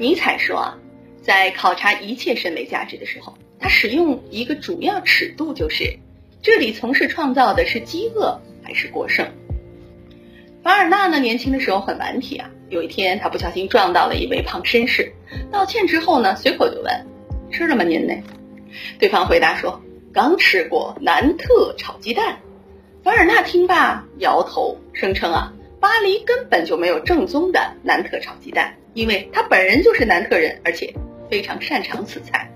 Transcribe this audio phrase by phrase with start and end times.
[0.00, 0.78] 尼采说啊，
[1.20, 5.98] 在考察一切审美价值的时候，他使用一个主要尺度就是，
[6.40, 9.28] 这里从事创造的是饥饿还是过剩。
[10.62, 12.50] 凡尔纳呢，年轻的时候很顽皮啊。
[12.70, 15.12] 有一天，他不小心撞到了一位胖绅士，
[15.52, 17.06] 道歉之后呢，随口就问
[17.52, 18.14] ：“吃了吗您呢？”
[18.98, 19.82] 对方回答说
[20.14, 22.38] ：“刚吃过南特炒鸡蛋。”
[23.04, 30.92] 凡尔纳听罢摇头，声称啊，巴黎根本就没有正宗的南特炒鸡蛋，因为他本人就是南特人，而且
[31.30, 32.50] 非常擅长此菜。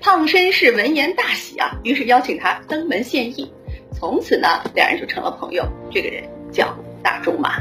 [0.00, 3.52] 胖绅士闻言大喜啊，于是邀请他登门献艺。
[3.92, 5.66] 从此呢，两人就成了朋友。
[5.90, 7.60] 这个人叫大仲马，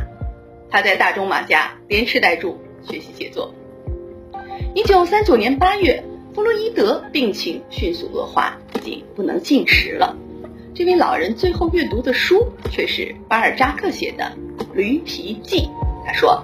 [0.70, 3.53] 他在大仲马家连吃带住学习写作。
[4.73, 6.03] 一九三九年八月，
[6.34, 10.15] 弗洛伊德病情迅速恶化，已经不能进食了。
[10.73, 14.31] 这位老人最后阅读的书却是巴尔扎克写的
[14.73, 15.59] 《驴皮记》。
[16.05, 16.43] 他说：“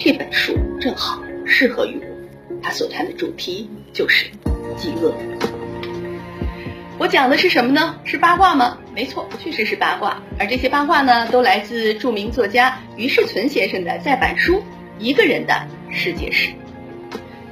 [0.00, 2.06] 这本书正好适合于我，
[2.62, 4.26] 它所谈的主题就是
[4.76, 5.12] 饥饿。”
[6.98, 7.96] 我讲的是什么呢？
[8.04, 8.78] 是八卦吗？
[8.94, 10.22] 没错，确实是八卦。
[10.38, 14.54] 而这些八卦呢，都来自著名作家于世存先生的再版书
[15.00, 16.50] 《一个人的世界史》。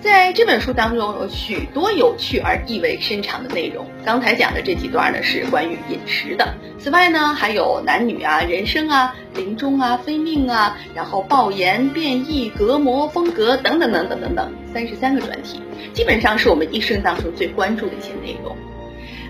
[0.03, 3.87] 在这本书当中，有许多有趣而意味深长的内容。
[4.05, 6.55] 刚才讲的这几段呢，是关于饮食的。
[6.79, 15.61] 此外呢，还有男女啊、人生啊、临终啊、非命啊，然后爆言、变异、隔膜、风格等等等等等等，三十三个专题，
[15.93, 18.57] 基本上是我们一生当中最关注的一些内容。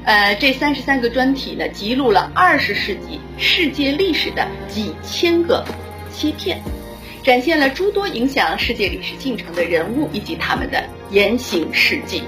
[0.04, 5.64] 呃，这三十三个专题呢，记录了二十世纪世界历史的几千个
[6.12, 6.60] 切片，
[7.26, 12.22] 展现了诸多影响世界历史进程的人物以及他们的言行事迹，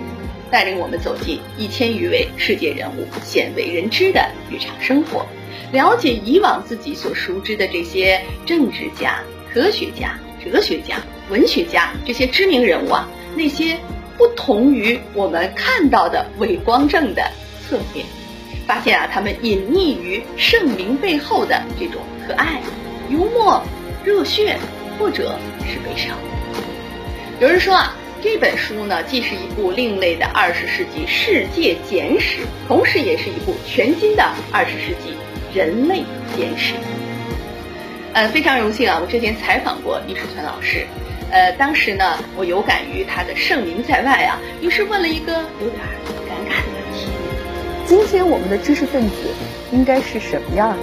[0.50, 5.24] 带领我们走进一千余位世界人物鲜为人知的日常生活，
[5.70, 9.20] 了解以往自己所熟知的这些政治家、
[9.54, 10.96] 科学家、哲学家、
[11.30, 13.78] 文学家这些知名人物啊，那些
[14.16, 17.22] 不同于我们看到的伪光正的。
[17.70, 18.04] 侧面
[18.66, 22.60] 发现啊，他们隐匿于盛名背后的这种可爱、
[23.10, 23.62] 幽默、
[24.04, 24.58] 热血，
[24.98, 26.16] 或者是悲伤。
[27.40, 35.14] 有人说啊，这本书呢，既是一部另类的二十世纪世界简史，同时也是一部全新的二十世纪
[35.56, 36.02] 人类
[36.36, 36.74] 简史。
[38.12, 40.84] 呃，非常荣幸啊，我之前采访过李世全老师，
[41.30, 45.80] 呃，当时呢，我有感于他的盛名在外啊，于是问了一个有点
[46.26, 47.06] 尴尬的问题。
[47.86, 49.14] 今天我们的知识分子
[49.70, 50.76] 应该是什么样？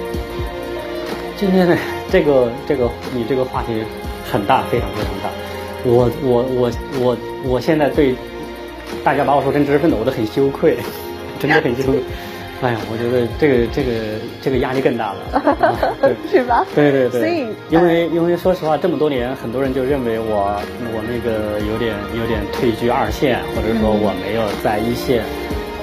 [1.36, 1.78] 今天呢，
[2.09, 3.84] 这个这个你这个话题
[4.31, 5.30] 很大，非常非常大。
[5.84, 8.16] 我我我我我现在对
[9.03, 10.78] 大家把我说成知识分子，我都很羞愧，
[11.40, 12.00] 真的很羞愧。
[12.62, 13.91] 哎呀，我觉得这个这个
[14.41, 16.66] 这个压力更大了， 是吧？
[16.74, 17.22] 对对对。
[17.22, 20.59] 所以，因为因为说实话，这么多年，很多人就认为我
[20.94, 25.24] 我那个有点有点退居二线，或者说我没有在一线。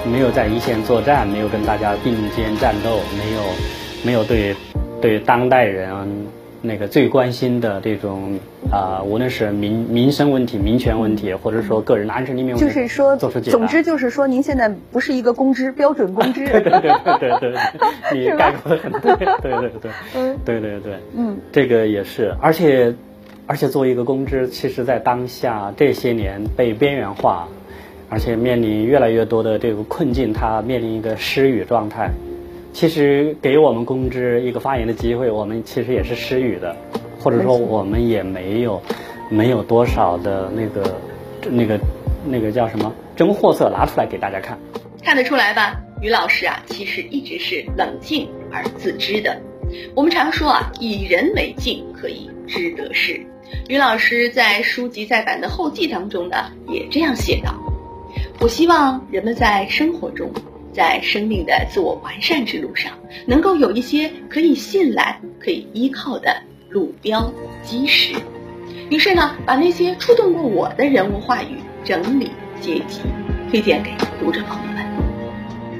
[0.05, 3.41] 没有在一线作战，没有跟大家并肩战斗，没有，
[4.03, 4.53] 没有对，
[4.99, 5.89] 对当代人
[6.65, 8.39] 那个最关心的这种
[8.71, 16.47] 啊，无论是民民生问题、民权问题，或者说个人的安身立命问题，就是说，总之就是说，您现在不是一个公知，标准公知。
[16.47, 17.53] 对对对对对，
[18.13, 22.95] 你概括的很对，对对对，嗯，对对对，嗯，这个也是，而且，
[23.45, 27.47] 而且作为一个公知，其实在当下这些年被边缘化。
[28.09, 32.11] 而且面临越来越多的这个困境，他面临一个失语状态。
[32.73, 36.75] 其实给我们公知一个发言的机会，我们其实也是失语的，
[37.19, 38.81] 或者说我们也没有
[39.29, 40.99] 没有多少的那个
[41.49, 41.79] 那个
[42.25, 44.57] 那个叫什么真货色拿出来给大家看。
[45.03, 49.39] 看得出来吧，于老师啊，其实一直是冷静而自知的。
[49.95, 53.21] 我们常说啊，以人为镜，可以知得失。
[53.69, 57.53] 于老师在书籍再版的后记当中呢，也这样写道。
[58.39, 60.31] 我希望人们在生活中，
[60.73, 62.91] 在生命的自我完善之路上，
[63.25, 66.35] 能够有一些可以信赖、可以依靠的
[66.69, 67.31] 路标
[67.63, 68.15] 基石。
[68.89, 73.01] 于是呢，把那些触动过我的人物话语整理结集，
[73.49, 74.83] 推荐给读者朋友们。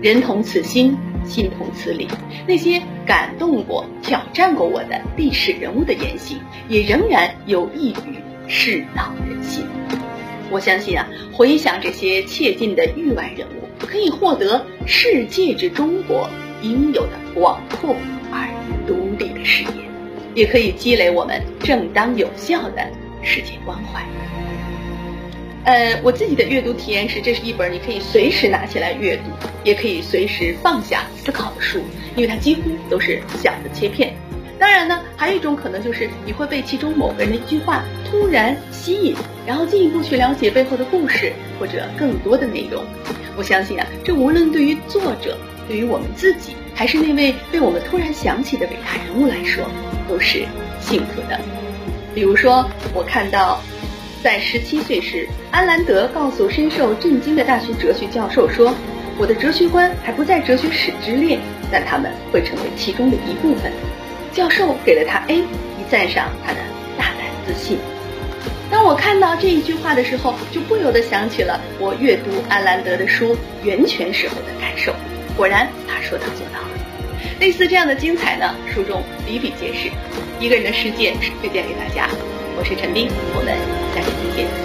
[0.01, 2.07] 人同此心，心同此理。
[2.47, 8.17] 那些感动过、挑战过我的历史人物的言行，也仍然有益于
[8.47, 9.65] 世道人心。
[10.51, 16.29] 我相信啊，回想这些切近的域外人物，可以获得世界之中国
[16.61, 17.95] 应有的广阔
[18.31, 18.49] 而
[18.85, 19.69] 独立的视野，
[20.35, 22.85] 也可以积累我们正当有效的
[23.21, 24.03] 世界关怀。
[25.65, 29.23] 呃，我自己的阅读体验是，这是一本你可以随时拿起来阅读，
[29.63, 31.79] 也可以随时放下思考的书，
[32.17, 34.13] 因为它几乎都是小的切片。
[34.59, 39.15] 当然呢，还有一种可能就是你会被其中某个人的一句话突然吸引。
[39.45, 42.81] 然后进一步去了解背后的故事或者更多的内容。
[43.35, 49.65] 我相信啊，这无论对于作者，对于我们自己，还是那位被我们突然想起的伟大人物来说，
[50.07, 50.45] 都是
[50.79, 51.37] 幸福的。
[52.15, 53.61] 比如说，我看到，
[54.23, 58.73] 在十七岁时，安兰德告诉深受震惊的大学哲学教授说
[59.19, 61.37] ：“我的哲学观还不在哲学史之列，
[61.69, 63.69] 但他们会成为其中的一部分。”
[64.33, 65.45] 教授给了他 A，以
[65.89, 66.59] 赞赏他的
[66.97, 67.77] 大胆自信。
[68.71, 74.91] 当我看到这一句话的时候，就不由得想起了我阅读安兰德的书《源泉》时候的感受。
[75.37, 76.69] 果然，他说到做到了。
[77.39, 79.91] 类似这样的精彩呢，书中比比皆是。
[80.39, 82.09] 一个人的世界是推荐给大家，
[82.57, 83.53] 我是陈斌，我们
[83.93, 84.62] 下期再见。